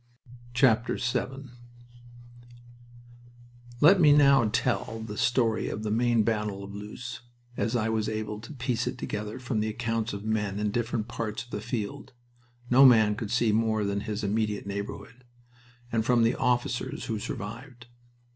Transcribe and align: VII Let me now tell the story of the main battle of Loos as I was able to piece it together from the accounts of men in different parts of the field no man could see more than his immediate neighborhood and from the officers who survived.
VII 0.57 1.51
Let 3.81 4.01
me 4.01 4.11
now 4.11 4.49
tell 4.51 5.03
the 5.05 5.15
story 5.15 5.69
of 5.69 5.83
the 5.83 5.91
main 5.91 6.23
battle 6.23 6.63
of 6.63 6.73
Loos 6.73 7.21
as 7.55 7.75
I 7.75 7.87
was 7.87 8.09
able 8.09 8.39
to 8.39 8.53
piece 8.53 8.87
it 8.87 8.97
together 8.97 9.37
from 9.37 9.59
the 9.59 9.67
accounts 9.69 10.11
of 10.11 10.25
men 10.25 10.57
in 10.57 10.71
different 10.71 11.07
parts 11.07 11.43
of 11.43 11.51
the 11.51 11.61
field 11.61 12.13
no 12.71 12.83
man 12.83 13.13
could 13.13 13.29
see 13.29 13.51
more 13.51 13.83
than 13.83 13.99
his 14.01 14.23
immediate 14.23 14.65
neighborhood 14.65 15.23
and 15.91 16.03
from 16.03 16.23
the 16.23 16.33
officers 16.33 17.05
who 17.05 17.19
survived. 17.19 17.85